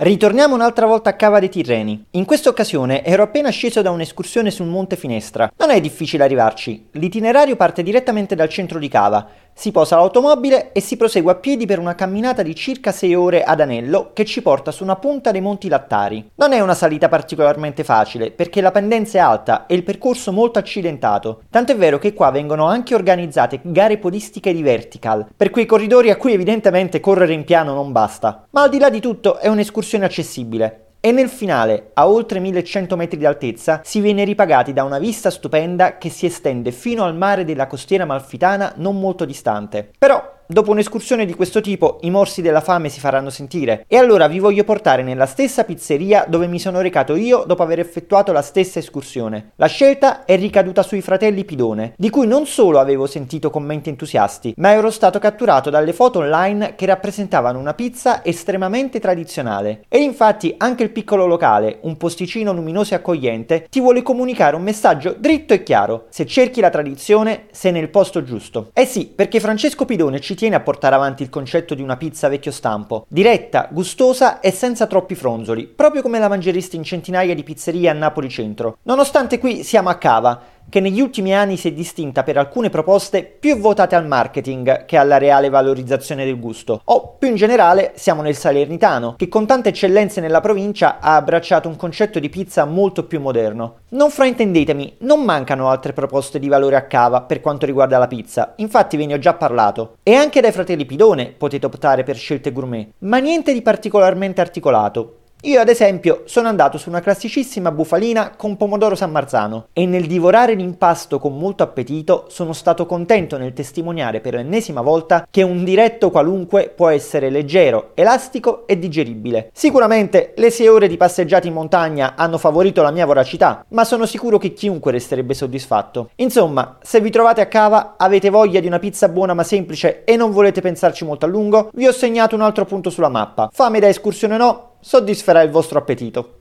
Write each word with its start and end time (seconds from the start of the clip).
Ritorniamo 0.00 0.54
un'altra 0.54 0.86
volta 0.86 1.10
a 1.10 1.14
Cava 1.14 1.40
dei 1.40 1.48
Tirreni. 1.48 2.06
In 2.10 2.24
questa 2.24 2.48
occasione 2.48 3.04
ero 3.04 3.24
appena 3.24 3.50
sceso 3.50 3.82
da 3.82 3.90
un'escursione 3.90 4.52
sul 4.52 4.68
Monte 4.68 4.94
Finestra. 4.94 5.50
Non 5.56 5.70
è 5.70 5.80
difficile 5.80 6.22
arrivarci. 6.22 6.86
L'itinerario 6.92 7.56
parte 7.56 7.82
direttamente 7.82 8.36
dal 8.36 8.48
centro 8.48 8.78
di 8.78 8.86
Cava. 8.86 9.28
Si 9.58 9.72
posa 9.72 9.96
l'automobile 9.96 10.70
e 10.70 10.78
si 10.78 10.96
prosegue 10.96 11.32
a 11.32 11.34
piedi 11.34 11.66
per 11.66 11.80
una 11.80 11.96
camminata 11.96 12.42
di 12.42 12.54
circa 12.54 12.92
6 12.92 13.14
ore 13.16 13.42
ad 13.42 13.60
anello 13.60 14.10
che 14.12 14.24
ci 14.24 14.40
porta 14.40 14.70
su 14.70 14.84
una 14.84 14.94
punta 14.94 15.32
dei 15.32 15.40
Monti 15.40 15.68
Lattari. 15.68 16.30
Non 16.36 16.52
è 16.52 16.60
una 16.60 16.74
salita 16.74 17.08
particolarmente 17.08 17.82
facile 17.82 18.30
perché 18.30 18.60
la 18.60 18.70
pendenza 18.70 19.18
è 19.18 19.20
alta 19.20 19.66
e 19.66 19.74
il 19.74 19.82
percorso 19.82 20.30
molto 20.30 20.60
accidentato. 20.60 21.42
Tanto 21.50 21.72
è 21.72 21.76
vero 21.76 21.98
che 21.98 22.14
qua 22.14 22.30
vengono 22.30 22.66
anche 22.66 22.94
organizzate 22.94 23.58
gare 23.64 23.98
podistiche 23.98 24.54
di 24.54 24.62
vertical, 24.62 25.26
per 25.36 25.50
quei 25.50 25.66
corridori 25.66 26.10
a 26.10 26.16
cui 26.16 26.34
evidentemente 26.34 27.00
correre 27.00 27.32
in 27.32 27.42
piano 27.42 27.74
non 27.74 27.90
basta. 27.90 28.46
Ma 28.50 28.62
al 28.62 28.68
di 28.68 28.78
là 28.78 28.90
di 28.90 29.00
tutto 29.00 29.38
è 29.38 29.48
un'escursione 29.48 30.04
accessibile 30.04 30.87
e 31.00 31.12
nel 31.12 31.28
finale, 31.28 31.90
a 31.94 32.08
oltre 32.08 32.40
1100 32.40 32.96
metri 32.96 33.18
di 33.18 33.26
altezza, 33.26 33.82
si 33.84 34.00
viene 34.00 34.24
ripagati 34.24 34.72
da 34.72 34.82
una 34.82 34.98
vista 34.98 35.30
stupenda 35.30 35.96
che 35.96 36.10
si 36.10 36.26
estende 36.26 36.72
fino 36.72 37.04
al 37.04 37.14
mare 37.14 37.44
della 37.44 37.66
costiera 37.68 38.04
malfitana 38.04 38.72
non 38.76 38.98
molto 38.98 39.24
distante. 39.24 39.90
Però 39.96 40.37
Dopo 40.50 40.70
un'escursione 40.70 41.26
di 41.26 41.34
questo 41.34 41.60
tipo 41.60 41.98
i 42.04 42.10
morsi 42.10 42.40
della 42.40 42.62
fame 42.62 42.88
si 42.88 43.00
faranno 43.00 43.28
sentire 43.28 43.84
e 43.86 43.98
allora 43.98 44.28
vi 44.28 44.38
voglio 44.38 44.64
portare 44.64 45.02
nella 45.02 45.26
stessa 45.26 45.62
pizzeria 45.62 46.24
dove 46.26 46.46
mi 46.46 46.58
sono 46.58 46.80
recato 46.80 47.16
io 47.16 47.44
dopo 47.46 47.62
aver 47.62 47.80
effettuato 47.80 48.32
la 48.32 48.40
stessa 48.40 48.78
escursione. 48.78 49.50
La 49.56 49.66
scelta 49.66 50.24
è 50.24 50.38
ricaduta 50.38 50.82
sui 50.82 51.02
fratelli 51.02 51.44
Pidone, 51.44 51.92
di 51.98 52.08
cui 52.08 52.26
non 52.26 52.46
solo 52.46 52.78
avevo 52.78 53.04
sentito 53.04 53.50
commenti 53.50 53.90
entusiasti, 53.90 54.54
ma 54.56 54.72
ero 54.72 54.90
stato 54.90 55.18
catturato 55.18 55.68
dalle 55.68 55.92
foto 55.92 56.20
online 56.20 56.76
che 56.76 56.86
rappresentavano 56.86 57.58
una 57.58 57.74
pizza 57.74 58.24
estremamente 58.24 59.00
tradizionale. 59.00 59.84
E 59.86 59.98
infatti 59.98 60.54
anche 60.56 60.82
il 60.82 60.92
piccolo 60.92 61.26
locale, 61.26 61.80
un 61.82 61.98
posticino 61.98 62.54
luminoso 62.54 62.94
e 62.94 62.96
accogliente, 62.96 63.66
ti 63.68 63.80
vuole 63.80 64.00
comunicare 64.00 64.56
un 64.56 64.62
messaggio 64.62 65.14
dritto 65.18 65.52
e 65.52 65.62
chiaro. 65.62 66.06
Se 66.08 66.24
cerchi 66.24 66.62
la 66.62 66.70
tradizione, 66.70 67.48
sei 67.50 67.72
nel 67.72 67.90
posto 67.90 68.24
giusto. 68.24 68.70
Eh 68.72 68.86
sì, 68.86 69.12
perché 69.14 69.40
Francesco 69.40 69.84
Pidone 69.84 70.20
ci 70.20 70.36
tiene 70.38 70.54
a 70.54 70.60
portare 70.60 70.94
avanti 70.94 71.24
il 71.24 71.30
concetto 71.30 71.74
di 71.74 71.82
una 71.82 71.96
pizza 71.96 72.28
vecchio 72.28 72.52
stampo, 72.52 73.04
diretta, 73.08 73.68
gustosa 73.72 74.38
e 74.38 74.52
senza 74.52 74.86
troppi 74.86 75.16
fronzoli, 75.16 75.66
proprio 75.66 76.00
come 76.00 76.20
la 76.20 76.28
mangeresti 76.28 76.76
in 76.76 76.84
centinaia 76.84 77.34
di 77.34 77.42
pizzerie 77.42 77.88
a 77.88 77.92
Napoli 77.92 78.28
centro. 78.28 78.78
Nonostante 78.84 79.40
qui 79.40 79.64
siamo 79.64 79.88
a 79.88 79.96
Cava, 79.96 80.40
che 80.68 80.80
negli 80.80 81.00
ultimi 81.00 81.34
anni 81.34 81.56
si 81.56 81.68
è 81.68 81.72
distinta 81.72 82.22
per 82.22 82.36
alcune 82.36 82.70
proposte 82.70 83.22
più 83.24 83.58
votate 83.58 83.94
al 83.94 84.06
marketing 84.06 84.84
che 84.84 84.96
alla 84.96 85.18
reale 85.18 85.48
valorizzazione 85.48 86.24
del 86.24 86.38
gusto. 86.38 86.80
O 86.84 87.16
più 87.18 87.28
in 87.28 87.36
generale 87.36 87.92
siamo 87.94 88.22
nel 88.22 88.36
Salernitano, 88.36 89.14
che 89.16 89.28
con 89.28 89.46
tante 89.46 89.70
eccellenze 89.70 90.20
nella 90.20 90.40
provincia 90.40 90.98
ha 91.00 91.16
abbracciato 91.16 91.68
un 91.68 91.76
concetto 91.76 92.18
di 92.18 92.28
pizza 92.28 92.64
molto 92.64 93.04
più 93.04 93.20
moderno. 93.20 93.78
Non 93.90 94.10
fraintendetemi, 94.10 94.96
non 95.00 95.24
mancano 95.24 95.68
altre 95.70 95.92
proposte 95.92 96.38
di 96.38 96.48
valore 96.48 96.76
a 96.76 96.86
cava 96.86 97.22
per 97.22 97.40
quanto 97.40 97.66
riguarda 97.66 97.98
la 97.98 98.06
pizza, 98.06 98.54
infatti 98.56 98.96
ve 98.96 99.06
ne 99.06 99.14
ho 99.14 99.18
già 99.18 99.34
parlato. 99.34 99.96
E 100.02 100.14
anche 100.14 100.40
dai 100.40 100.52
fratelli 100.52 100.84
Pidone 100.84 101.32
potete 101.36 101.66
optare 101.66 102.02
per 102.02 102.16
scelte 102.16 102.52
gourmet, 102.52 102.88
ma 103.00 103.18
niente 103.18 103.52
di 103.52 103.62
particolarmente 103.62 104.40
articolato. 104.40 105.17
Io 105.42 105.60
ad 105.60 105.68
esempio 105.68 106.22
sono 106.24 106.48
andato 106.48 106.78
su 106.78 106.88
una 106.88 106.98
classicissima 106.98 107.70
bufalina 107.70 108.32
con 108.36 108.56
pomodoro 108.56 108.96
San 108.96 109.12
Marzano 109.12 109.68
e 109.72 109.86
nel 109.86 110.08
divorare 110.08 110.54
l'impasto 110.54 111.20
con 111.20 111.38
molto 111.38 111.62
appetito 111.62 112.24
sono 112.28 112.52
stato 112.52 112.86
contento 112.86 113.38
nel 113.38 113.52
testimoniare 113.52 114.18
per 114.18 114.34
l'ennesima 114.34 114.80
volta 114.80 115.28
che 115.30 115.44
un 115.44 115.62
diretto 115.62 116.10
qualunque 116.10 116.72
può 116.74 116.88
essere 116.88 117.30
leggero, 117.30 117.92
elastico 117.94 118.66
e 118.66 118.80
digeribile. 118.80 119.50
Sicuramente 119.52 120.34
le 120.36 120.50
sei 120.50 120.66
ore 120.66 120.88
di 120.88 120.96
passeggiata 120.96 121.46
in 121.46 121.52
montagna 121.52 122.14
hanno 122.16 122.36
favorito 122.36 122.82
la 122.82 122.90
mia 122.90 123.06
voracità, 123.06 123.64
ma 123.68 123.84
sono 123.84 124.06
sicuro 124.06 124.38
che 124.38 124.52
chiunque 124.52 124.90
resterebbe 124.90 125.34
soddisfatto. 125.34 126.10
Insomma, 126.16 126.78
se 126.82 127.00
vi 127.00 127.10
trovate 127.10 127.42
a 127.42 127.46
cava, 127.46 127.94
avete 127.96 128.28
voglia 128.28 128.58
di 128.58 128.66
una 128.66 128.80
pizza 128.80 129.08
buona 129.08 129.34
ma 129.34 129.44
semplice 129.44 130.02
e 130.02 130.16
non 130.16 130.32
volete 130.32 130.60
pensarci 130.60 131.04
molto 131.04 131.26
a 131.26 131.28
lungo, 131.28 131.70
vi 131.74 131.86
ho 131.86 131.92
segnato 131.92 132.34
un 132.34 132.42
altro 132.42 132.64
punto 132.64 132.90
sulla 132.90 133.08
mappa. 133.08 133.50
Fame 133.52 133.78
da 133.78 133.86
escursione 133.86 134.36
no, 134.36 134.70
soddisferà 134.80 135.42
il 135.42 135.50
vostro 135.50 135.78
appetito. 135.78 136.34